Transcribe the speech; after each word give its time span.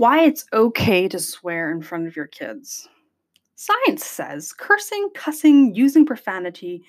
Why 0.00 0.22
it's 0.22 0.46
okay 0.54 1.08
to 1.08 1.18
swear 1.18 1.70
in 1.70 1.82
front 1.82 2.06
of 2.06 2.16
your 2.16 2.26
kids. 2.26 2.88
Science 3.56 4.02
says 4.06 4.50
cursing, 4.50 5.10
cussing, 5.14 5.74
using 5.74 6.06
profanity 6.06 6.82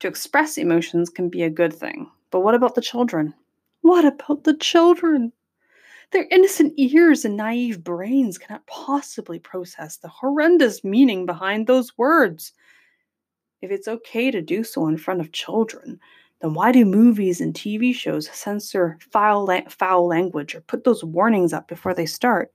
to 0.00 0.08
express 0.08 0.58
emotions 0.58 1.08
can 1.08 1.28
be 1.28 1.44
a 1.44 1.50
good 1.50 1.72
thing. 1.72 2.10
But 2.32 2.40
what 2.40 2.56
about 2.56 2.74
the 2.74 2.80
children? 2.80 3.32
What 3.82 4.04
about 4.04 4.42
the 4.42 4.56
children? 4.56 5.32
Their 6.10 6.26
innocent 6.32 6.74
ears 6.78 7.24
and 7.24 7.36
naive 7.36 7.84
brains 7.84 8.38
cannot 8.38 8.66
possibly 8.66 9.38
process 9.38 9.96
the 9.96 10.08
horrendous 10.08 10.82
meaning 10.82 11.26
behind 11.26 11.68
those 11.68 11.96
words. 11.96 12.54
If 13.62 13.70
it's 13.70 13.86
okay 13.86 14.32
to 14.32 14.42
do 14.42 14.64
so 14.64 14.88
in 14.88 14.96
front 14.98 15.20
of 15.20 15.30
children, 15.30 16.00
then 16.40 16.54
why 16.54 16.70
do 16.70 16.84
movies 16.84 17.40
and 17.40 17.52
TV 17.52 17.92
shows 17.92 18.28
censor 18.30 18.98
foul, 19.10 19.46
la- 19.46 19.68
foul 19.68 20.06
language 20.06 20.54
or 20.54 20.60
put 20.60 20.84
those 20.84 21.02
warnings 21.02 21.52
up 21.52 21.66
before 21.66 21.94
they 21.94 22.06
start? 22.06 22.52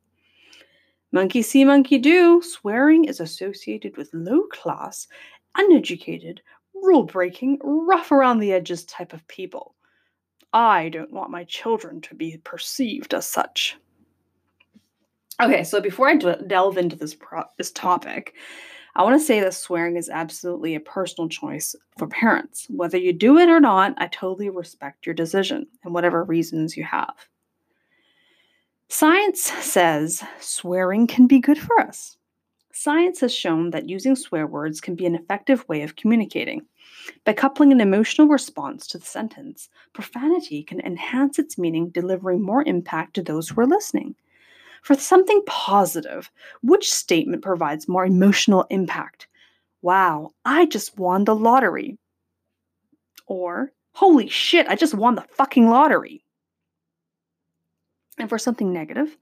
Monkey 1.13 1.44
see, 1.44 1.63
monkey 1.63 1.99
do. 1.99 2.41
Swearing 2.41 3.05
is 3.05 3.20
associated 3.20 3.95
with 3.98 4.09
low 4.13 4.48
class, 4.52 5.08
uneducated, 5.55 6.41
rule 6.73 7.04
breaking, 7.04 7.59
rough 7.63 8.12
around 8.12 8.40
the 8.40 8.52
edges 8.52 8.84
type 8.85 9.13
of 9.13 9.26
people. 9.27 9.76
I 10.54 10.90
don't 10.90 11.13
want 11.13 11.30
my 11.30 11.44
children 11.44 12.02
to 12.02 12.16
be 12.16 12.38
perceived 12.44 13.13
as 13.13 13.27
such. 13.27 13.77
Okay, 15.40 15.63
so 15.63 15.80
before 15.80 16.09
I 16.09 16.16
delve 16.16 16.80
into 16.80 16.95
this 16.95 17.13
pro- 17.13 17.43
this 17.57 17.71
topic, 17.71 18.34
I 18.95 19.04
want 19.04 19.20
to 19.20 19.26
say 19.26 19.40
that 19.40 19.54
swearing 19.54 19.98
is 19.98 20.09
absolutely 20.09 20.73
a 20.73 20.80
personal 20.80 21.30
choice 21.30 21.76
for 21.98 22.07
parents. 22.07 22.66
Whether 22.70 22.98
you 22.98 23.13
do 23.13 23.38
it 23.38 23.49
or 23.49 23.59
not, 23.59 23.93
I 23.98 24.07
totally 24.07 24.49
respect 24.49 25.05
your 25.05 25.16
decision 25.16 25.68
and 25.84 25.93
whatever 25.93 26.23
reasons 26.23 26.76
you 26.76 26.84
have. 26.85 27.13
Science 28.96 29.42
says 29.42 30.24
swearing 30.40 31.08
can 31.08 31.26
be 31.26 31.40
good 31.40 31.58
for 31.58 31.80
us. 31.82 32.16
Science 32.74 33.22
has 33.22 33.34
shown 33.34 33.72
that 33.72 33.90
using 33.90 34.16
swear 34.16 34.46
words 34.46 34.80
can 34.80 34.94
be 34.94 35.08
an 35.08 35.16
effective 35.16 35.68
way 35.68 35.82
of 35.82 35.96
communicating. 35.96 36.62
By 37.26 37.34
coupling 37.34 37.72
an 37.72 37.82
emotional 37.82 38.27
response 38.27 38.85
to 38.88 39.00
the 39.00 39.05
sentence, 39.05 39.68
profanity 39.94 40.62
can 40.62 40.80
enhance 40.82 41.40
its 41.40 41.58
meaning, 41.58 41.90
delivering 41.90 42.44
more 42.44 42.62
impact 42.68 43.16
to 43.16 43.24
those 43.24 43.50
who 43.50 43.62
are 43.62 43.66
listening. 43.66 44.13
For 44.84 44.94
something 44.94 45.41
positive, 45.48 46.30
which 46.62 46.94
statement 46.94 47.41
provides 47.41 47.88
more 47.88 48.05
emotional 48.05 48.68
impact? 48.70 49.26
Wow, 49.82 50.34
I 50.46 50.68
just 50.68 51.00
won 51.00 51.24
the 51.24 51.35
lottery. 51.35 51.98
Or, 53.26 53.72
holy 53.94 54.30
shit, 54.30 54.68
I 54.68 54.76
just 54.76 54.94
won 54.94 55.16
the 55.16 55.26
fucking 55.32 55.68
lottery. 55.68 56.23
And 58.20 58.30
for 58.30 58.38
something 58.38 58.72
negative, 58.72 59.18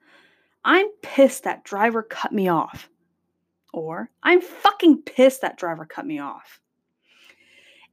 I'm 0.64 0.88
pissed 1.02 1.44
that 1.44 1.64
driver 1.64 2.04
cut 2.04 2.32
me 2.32 2.48
off. 2.48 2.90
Or, 3.74 4.10
I'm 4.22 4.42
fucking 4.42 5.04
pissed 5.04 5.42
that 5.42 5.58
driver 5.58 5.86
cut 5.86 6.06
me 6.06 6.20
off. 6.20 6.60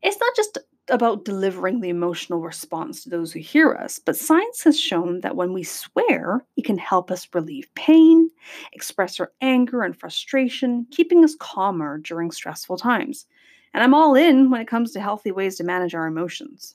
It's 0.02 0.18
not 0.18 0.34
just 0.36 0.58
about 0.90 1.24
delivering 1.24 1.80
the 1.80 1.88
emotional 1.88 2.40
response 2.40 3.02
to 3.02 3.10
those 3.10 3.32
who 3.32 3.40
hear 3.40 3.74
us, 3.74 3.98
but 3.98 4.16
science 4.16 4.64
has 4.64 4.80
shown 4.80 5.20
that 5.20 5.36
when 5.36 5.52
we 5.52 5.62
swear, 5.62 6.44
it 6.56 6.64
can 6.64 6.78
help 6.78 7.10
us 7.10 7.28
relieve 7.34 7.68
pain, 7.74 8.30
express 8.72 9.20
our 9.20 9.32
anger 9.40 9.82
and 9.82 9.98
frustration, 9.98 10.86
keeping 10.90 11.24
us 11.24 11.36
calmer 11.38 11.98
during 11.98 12.30
stressful 12.30 12.78
times. 12.78 13.26
And 13.74 13.82
I'm 13.82 13.94
all 13.94 14.14
in 14.14 14.50
when 14.50 14.60
it 14.60 14.68
comes 14.68 14.92
to 14.92 15.00
healthy 15.00 15.30
ways 15.30 15.56
to 15.56 15.64
manage 15.64 15.94
our 15.94 16.06
emotions. 16.06 16.74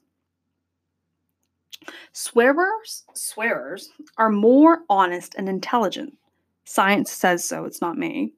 Swearers, 2.13 3.03
swearers 3.15 3.89
are 4.19 4.29
more 4.29 4.83
honest 4.87 5.33
and 5.35 5.49
intelligent. 5.49 6.15
Science 6.63 7.11
says 7.11 7.43
so, 7.43 7.65
it's 7.65 7.81
not 7.81 7.97
me. 7.97 8.31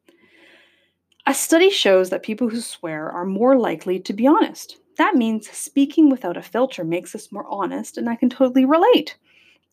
A 1.27 1.33
study 1.33 1.69
shows 1.69 2.09
that 2.09 2.23
people 2.23 2.47
who 2.47 2.61
swear 2.61 3.11
are 3.11 3.25
more 3.25 3.57
likely 3.57 3.99
to 3.99 4.13
be 4.13 4.25
honest. 4.25 4.77
That 4.97 5.15
means 5.15 5.49
speaking 5.49 6.09
without 6.09 6.37
a 6.37 6.41
filter 6.41 6.85
makes 6.85 7.13
us 7.15 7.33
more 7.33 7.45
honest, 7.49 7.97
and 7.97 8.09
I 8.09 8.15
can 8.15 8.29
totally 8.29 8.63
relate. 8.63 9.17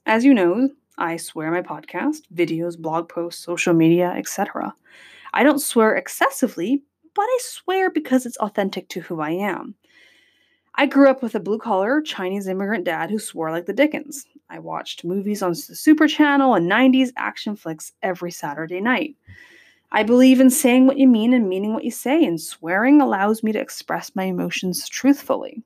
As 0.04 0.24
you 0.24 0.34
know, 0.34 0.70
I 0.98 1.16
swear 1.16 1.52
my 1.52 1.62
podcast, 1.62 2.22
videos, 2.34 2.76
blog 2.76 3.08
posts, 3.08 3.44
social 3.44 3.72
media, 3.72 4.08
etc. 4.16 4.74
I 5.32 5.44
don't 5.44 5.60
swear 5.60 5.94
excessively, 5.94 6.82
but 7.14 7.22
I 7.22 7.38
swear 7.40 7.88
because 7.88 8.26
it's 8.26 8.36
authentic 8.38 8.88
to 8.88 9.00
who 9.00 9.20
I 9.20 9.30
am. 9.30 9.76
I 10.74 10.86
grew 10.86 11.10
up 11.10 11.22
with 11.22 11.34
a 11.34 11.40
blue 11.40 11.58
collar 11.58 12.00
Chinese 12.00 12.48
immigrant 12.48 12.84
dad 12.84 13.10
who 13.10 13.18
swore 13.18 13.50
like 13.50 13.66
the 13.66 13.74
Dickens. 13.74 14.26
I 14.48 14.58
watched 14.58 15.04
movies 15.04 15.42
on 15.42 15.50
the 15.50 15.56
Super 15.56 16.08
Channel 16.08 16.54
and 16.54 16.70
90s 16.70 17.10
action 17.16 17.56
flicks 17.56 17.92
every 18.02 18.30
Saturday 18.30 18.80
night. 18.80 19.14
I 19.92 20.02
believe 20.02 20.40
in 20.40 20.48
saying 20.48 20.86
what 20.86 20.96
you 20.96 21.06
mean 21.06 21.34
and 21.34 21.48
meaning 21.48 21.74
what 21.74 21.84
you 21.84 21.90
say, 21.90 22.24
and 22.24 22.40
swearing 22.40 23.02
allows 23.02 23.42
me 23.42 23.52
to 23.52 23.60
express 23.60 24.16
my 24.16 24.24
emotions 24.24 24.88
truthfully. 24.88 25.62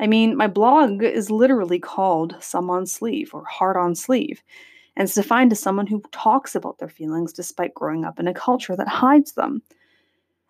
I 0.00 0.06
mean, 0.06 0.36
my 0.36 0.46
blog 0.46 1.02
is 1.02 1.30
literally 1.30 1.78
called 1.78 2.36
Some 2.40 2.70
on 2.70 2.86
Sleeve 2.86 3.34
or 3.34 3.44
Heart 3.44 3.76
on 3.76 3.94
Sleeve, 3.94 4.42
and 4.96 5.04
it's 5.04 5.14
defined 5.14 5.52
as 5.52 5.60
someone 5.60 5.86
who 5.86 6.02
talks 6.10 6.54
about 6.54 6.78
their 6.78 6.88
feelings 6.88 7.34
despite 7.34 7.74
growing 7.74 8.06
up 8.06 8.18
in 8.18 8.26
a 8.26 8.32
culture 8.32 8.76
that 8.76 8.88
hides 8.88 9.32
them. 9.32 9.60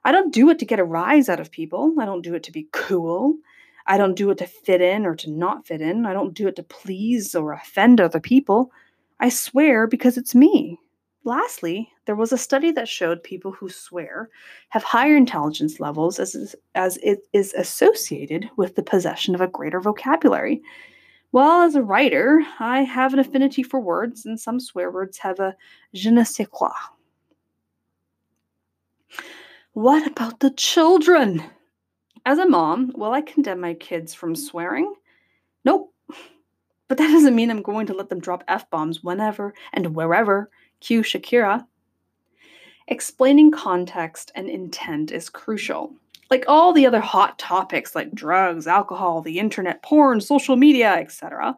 I 0.04 0.12
don't 0.12 0.32
do 0.32 0.48
it 0.50 0.60
to 0.60 0.64
get 0.64 0.78
a 0.78 0.84
rise 0.84 1.28
out 1.28 1.40
of 1.40 1.50
people, 1.50 1.94
I 1.98 2.04
don't 2.04 2.22
do 2.22 2.34
it 2.34 2.44
to 2.44 2.52
be 2.52 2.68
cool. 2.72 3.34
I 3.88 3.96
don't 3.96 4.14
do 4.14 4.30
it 4.30 4.38
to 4.38 4.46
fit 4.46 4.82
in 4.82 5.06
or 5.06 5.16
to 5.16 5.30
not 5.30 5.66
fit 5.66 5.80
in. 5.80 6.04
I 6.04 6.12
don't 6.12 6.34
do 6.34 6.46
it 6.46 6.56
to 6.56 6.62
please 6.62 7.34
or 7.34 7.52
offend 7.52 8.00
other 8.00 8.20
people. 8.20 8.70
I 9.18 9.30
swear 9.30 9.86
because 9.86 10.18
it's 10.18 10.34
me. 10.34 10.78
Lastly, 11.24 11.90
there 12.04 12.14
was 12.14 12.30
a 12.30 12.38
study 12.38 12.70
that 12.72 12.88
showed 12.88 13.22
people 13.22 13.50
who 13.50 13.68
swear 13.68 14.28
have 14.68 14.84
higher 14.84 15.16
intelligence 15.16 15.80
levels 15.80 16.18
as, 16.18 16.54
as 16.74 16.98
it 16.98 17.26
is 17.32 17.54
associated 17.54 18.48
with 18.56 18.76
the 18.76 18.82
possession 18.82 19.34
of 19.34 19.40
a 19.40 19.48
greater 19.48 19.80
vocabulary. 19.80 20.62
Well, 21.32 21.62
as 21.62 21.74
a 21.74 21.82
writer, 21.82 22.42
I 22.60 22.82
have 22.82 23.12
an 23.12 23.18
affinity 23.18 23.62
for 23.62 23.80
words, 23.80 24.24
and 24.24 24.38
some 24.38 24.60
swear 24.60 24.90
words 24.90 25.18
have 25.18 25.40
a 25.40 25.54
je 25.92 26.10
ne 26.10 26.24
sais 26.24 26.46
quoi. 26.50 26.72
What 29.72 30.06
about 30.06 30.40
the 30.40 30.50
children? 30.50 31.42
As 32.28 32.36
a 32.36 32.46
mom, 32.46 32.92
will 32.94 33.12
I 33.12 33.22
condemn 33.22 33.58
my 33.58 33.72
kids 33.72 34.12
from 34.12 34.36
swearing? 34.36 34.92
Nope. 35.64 35.94
But 36.86 36.98
that 36.98 37.10
doesn't 37.10 37.34
mean 37.34 37.50
I'm 37.50 37.62
going 37.62 37.86
to 37.86 37.94
let 37.94 38.10
them 38.10 38.20
drop 38.20 38.44
F 38.48 38.68
bombs 38.68 39.02
whenever 39.02 39.54
and 39.72 39.96
wherever 39.96 40.50
Cue 40.80 41.00
Shakira. 41.00 41.64
Explaining 42.86 43.50
context 43.50 44.30
and 44.34 44.50
intent 44.50 45.10
is 45.10 45.30
crucial. 45.30 45.94
Like 46.30 46.44
all 46.46 46.74
the 46.74 46.84
other 46.84 47.00
hot 47.00 47.38
topics 47.38 47.94
like 47.94 48.12
drugs, 48.12 48.66
alcohol, 48.66 49.22
the 49.22 49.38
internet, 49.38 49.82
porn, 49.82 50.20
social 50.20 50.56
media, 50.56 50.96
etc., 50.96 51.56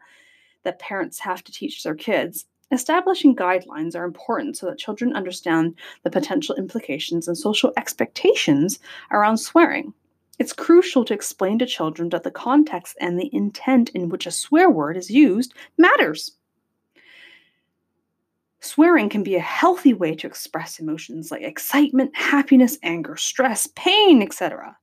that 0.63 0.79
parents 0.79 1.19
have 1.19 1.43
to 1.43 1.51
teach 1.51 1.83
their 1.83 1.97
kids, 1.97 2.47
establishing 2.71 3.35
guidelines 3.35 3.97
are 3.97 4.05
important 4.05 4.57
so 4.57 4.67
that 4.67 4.79
children 4.79 5.17
understand 5.17 5.75
the 6.05 6.11
potential 6.11 6.55
implications 6.55 7.27
and 7.27 7.37
social 7.37 7.73
expectations 7.77 8.79
around 9.11 9.39
swearing. 9.39 9.93
It's 10.41 10.55
crucial 10.55 11.05
to 11.05 11.13
explain 11.13 11.59
to 11.59 11.67
children 11.67 12.09
that 12.09 12.23
the 12.23 12.31
context 12.31 12.97
and 12.99 13.21
the 13.21 13.29
intent 13.31 13.91
in 13.91 14.09
which 14.09 14.27
a 14.27 14.31
swear 14.31 14.71
word 14.71 14.97
is 14.97 15.11
used 15.11 15.53
matters. 15.77 16.33
Swearing 18.61 19.11
can 19.11 19.23
be 19.23 19.37
a 19.37 19.41
healthy 19.41 19.93
way 19.93 20.15
to 20.15 20.27
express 20.27 20.81
emotions 20.81 21.31
like 21.31 21.43
excitement, 21.43 22.17
happiness, 22.17 22.79
anger, 22.83 23.19
stress, 23.19 23.69
pain, 23.77 24.23
etc. 24.23 24.79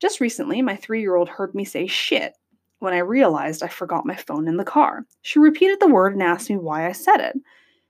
Just 0.00 0.20
recently, 0.20 0.62
my 0.62 0.76
three 0.76 1.00
year 1.00 1.16
old 1.16 1.28
heard 1.28 1.52
me 1.52 1.64
say 1.64 1.88
shit 1.88 2.34
when 2.78 2.94
I 2.94 2.98
realized 2.98 3.64
I 3.64 3.68
forgot 3.68 4.06
my 4.06 4.14
phone 4.14 4.46
in 4.46 4.56
the 4.56 4.64
car. 4.64 5.04
She 5.22 5.40
repeated 5.40 5.80
the 5.80 5.88
word 5.88 6.12
and 6.12 6.22
asked 6.22 6.48
me 6.48 6.58
why 6.58 6.86
I 6.86 6.92
said 6.92 7.18
it. 7.18 7.36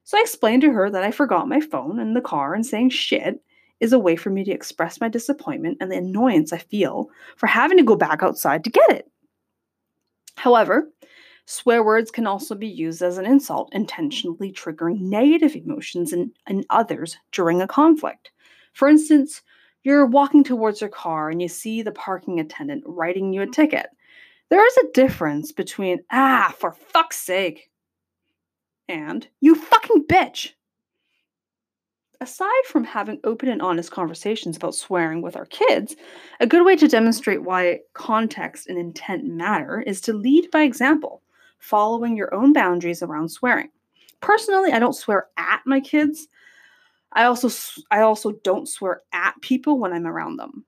So 0.05 0.17
I 0.17 0.23
explained 0.23 0.63
to 0.63 0.73
her 0.73 0.89
that 0.89 1.03
I 1.03 1.11
forgot 1.11 1.47
my 1.47 1.61
phone 1.61 1.99
in 2.01 2.15
the 2.15 2.23
car 2.23 2.55
and 2.55 2.65
saying 2.65 2.89
shit 2.89 3.43
is 3.81 3.93
a 3.93 3.99
way 3.99 4.17
for 4.17 4.31
me 4.31 4.45
to 4.45 4.53
express 4.53 5.01
my 5.01 5.09
disappointment 5.09 5.79
and 5.81 5.91
the 5.91 5.97
annoyance 5.97 6.53
I 6.53 6.59
feel 6.59 7.11
for 7.37 7.47
having 7.47 7.79
to 7.79 7.85
go 7.85 7.97
back 7.97 8.23
outside 8.23 8.65
to 8.65 8.71
get 8.71 8.91
it. 8.91 9.11
However, 10.37 10.89
Swear 11.49 11.85
words 11.85 12.11
can 12.11 12.27
also 12.27 12.57
be 12.57 12.67
used 12.67 13.03
as 13.03 13.19
an 13.19 13.25
insult, 13.25 13.69
intentionally 13.73 14.53
triggering 14.53 15.01
negative 15.01 15.55
emotions 15.55 16.13
in, 16.13 16.33
in 16.49 16.65
others 16.71 17.19
during 17.31 17.63
a 17.63 17.69
conflict. 17.69 18.33
For 18.73 18.89
instance, 18.89 19.43
you're 19.85 20.07
walking 20.07 20.43
towards 20.43 20.81
your 20.81 20.91
car 20.91 21.31
and 21.31 21.41
you 21.41 21.47
see 21.47 21.83
the 21.83 21.93
parking 21.93 22.41
attendant 22.41 22.83
writing 22.85 23.33
you 23.33 23.43
a 23.43 23.47
ticket. 23.47 23.87
There 24.51 24.67
is 24.67 24.77
a 24.79 24.93
difference 24.93 25.53
between, 25.53 26.01
ah, 26.11 26.53
for 26.59 26.73
fuck's 26.73 27.19
sake, 27.19 27.71
and 28.89 29.27
you 29.41 29.55
fucking 29.55 30.07
bitch. 30.09 30.53
Aside 32.21 32.65
from 32.65 32.85
having 32.85 33.21
open 33.25 33.49
and 33.49 33.61
honest 33.61 33.91
conversations 33.91 34.57
about 34.57 34.75
swearing 34.75 35.21
with 35.21 35.37
our 35.37 35.45
kids, 35.47 35.97
a 36.41 36.47
good 36.47 36.65
way 36.65 36.75
to 36.77 36.89
demonstrate 36.89 37.43
why 37.43 37.81
context 37.93 38.69
and 38.69 38.79
intent 38.79 39.25
matter 39.25 39.81
is 39.83 40.01
to 40.03 40.13
lead 40.13 40.51
by 40.51 40.63
example 40.63 41.23
following 41.59 42.17
your 42.17 42.35
own 42.35 42.53
boundaries 42.53 43.03
around 43.03 43.29
swearing. 43.29 43.71
Personally, 44.21 44.73
I 44.73 44.79
don't 44.79 44.95
swear 44.95 45.29
at 45.37 45.61
my 45.67 45.81
kids. 45.81 46.29
I 47.13 47.25
also 47.25 47.51
I 47.91 48.01
also 48.01 48.33
don't 48.45 48.69
swear 48.69 49.03
at 49.13 49.35
people 49.43 49.79
when 49.79 49.93
I'm 49.93 50.07
around 50.07 50.37
them. 50.37 50.65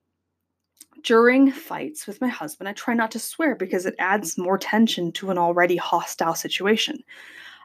During 1.03 1.51
fights 1.51 2.05
with 2.05 2.21
my 2.21 2.27
husband, 2.27 2.67
I 2.67 2.73
try 2.73 2.93
not 2.93 3.11
to 3.11 3.19
swear 3.19 3.55
because 3.55 3.85
it 3.85 3.95
adds 3.99 4.37
more 4.37 4.57
tension 4.57 5.11
to 5.13 5.31
an 5.31 5.37
already 5.37 5.77
hostile 5.77 6.35
situation. 6.35 7.03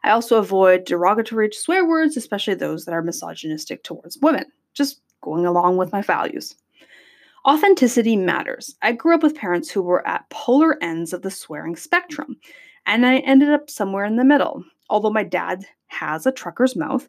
I 0.05 0.11
also 0.11 0.37
avoid 0.37 0.85
derogatory 0.85 1.51
swear 1.53 1.87
words, 1.87 2.17
especially 2.19 2.55
those 2.55 2.85
that 2.85 2.93
are 2.93 3.01
misogynistic 3.01 3.83
towards 3.83 4.19
women, 4.19 4.45
just 4.75 5.01
going 5.23 5.47
along 5.47 5.79
with 5.79 5.93
my 5.93 6.03
values. 6.03 6.55
Authenticity 7.49 8.15
matters. 8.15 8.77
I 8.83 8.93
grew 8.93 9.15
up 9.15 9.23
with 9.23 9.35
parents 9.35 9.71
who 9.71 9.81
were 9.81 10.07
at 10.07 10.29
polar 10.29 10.77
ends 10.83 11.15
of 11.15 11.23
the 11.23 11.31
swearing 11.31 11.75
spectrum, 11.75 12.37
and 12.85 13.07
I 13.07 13.21
ended 13.21 13.49
up 13.49 13.71
somewhere 13.71 14.05
in 14.05 14.17
the 14.17 14.25
middle. 14.25 14.63
Although 14.91 15.11
my 15.11 15.25
dad 15.25 15.65
has 15.87 16.27
a 16.27 16.33
trucker's 16.33 16.77
mouth, 16.77 17.09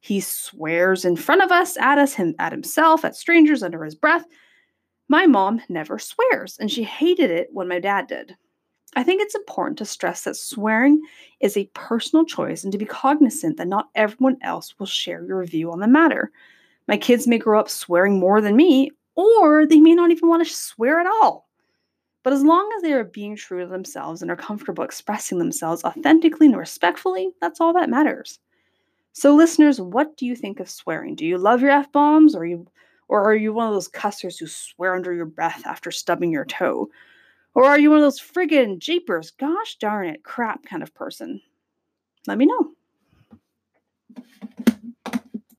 he 0.00 0.20
swears 0.20 1.04
in 1.04 1.14
front 1.14 1.44
of 1.44 1.52
us, 1.52 1.76
at 1.76 1.98
us, 1.98 2.14
him, 2.14 2.34
at 2.40 2.50
himself, 2.50 3.04
at 3.04 3.14
strangers 3.14 3.62
under 3.62 3.84
his 3.84 3.94
breath. 3.94 4.24
My 5.06 5.26
mom 5.26 5.62
never 5.68 5.96
swears, 6.00 6.58
and 6.58 6.68
she 6.68 6.82
hated 6.82 7.30
it 7.30 7.50
when 7.52 7.68
my 7.68 7.78
dad 7.78 8.08
did. 8.08 8.36
I 8.94 9.02
think 9.02 9.22
it's 9.22 9.34
important 9.34 9.78
to 9.78 9.84
stress 9.86 10.24
that 10.24 10.36
swearing 10.36 11.00
is 11.40 11.56
a 11.56 11.70
personal 11.74 12.24
choice 12.24 12.62
and 12.62 12.72
to 12.72 12.78
be 12.78 12.84
cognizant 12.84 13.56
that 13.56 13.68
not 13.68 13.88
everyone 13.94 14.36
else 14.42 14.78
will 14.78 14.86
share 14.86 15.24
your 15.24 15.42
view 15.44 15.72
on 15.72 15.80
the 15.80 15.88
matter. 15.88 16.30
My 16.88 16.96
kids 16.96 17.26
may 17.26 17.38
grow 17.38 17.58
up 17.58 17.70
swearing 17.70 18.20
more 18.20 18.40
than 18.40 18.56
me, 18.56 18.90
or 19.14 19.66
they 19.66 19.80
may 19.80 19.94
not 19.94 20.10
even 20.10 20.28
want 20.28 20.46
to 20.46 20.52
swear 20.52 21.00
at 21.00 21.06
all. 21.06 21.48
But 22.22 22.32
as 22.32 22.44
long 22.44 22.70
as 22.76 22.82
they 22.82 22.92
are 22.92 23.04
being 23.04 23.34
true 23.34 23.60
to 23.60 23.66
themselves 23.66 24.22
and 24.22 24.30
are 24.30 24.36
comfortable 24.36 24.84
expressing 24.84 25.38
themselves 25.38 25.84
authentically 25.84 26.46
and 26.46 26.56
respectfully, 26.56 27.30
that's 27.40 27.60
all 27.60 27.72
that 27.72 27.90
matters. 27.90 28.38
So, 29.12 29.34
listeners, 29.34 29.80
what 29.80 30.16
do 30.16 30.26
you 30.26 30.36
think 30.36 30.60
of 30.60 30.70
swearing? 30.70 31.14
Do 31.16 31.26
you 31.26 31.38
love 31.38 31.62
your 31.62 31.70
f 31.70 31.90
bombs, 31.92 32.34
or 32.34 32.46
you, 32.46 32.66
or 33.08 33.24
are 33.24 33.34
you 33.34 33.52
one 33.52 33.66
of 33.66 33.74
those 33.74 33.88
cussers 33.88 34.38
who 34.38 34.46
swear 34.46 34.94
under 34.94 35.12
your 35.12 35.26
breath 35.26 35.62
after 35.66 35.90
stubbing 35.90 36.32
your 36.32 36.44
toe? 36.44 36.88
Or 37.54 37.64
are 37.64 37.78
you 37.78 37.90
one 37.90 37.98
of 37.98 38.04
those 38.04 38.20
friggin' 38.20 38.78
jeepers, 38.78 39.30
gosh 39.30 39.76
darn 39.78 40.08
it, 40.08 40.22
crap 40.22 40.64
kind 40.64 40.82
of 40.82 40.94
person? 40.94 41.40
Let 42.26 42.38
me 42.38 42.46
know. 42.46 42.72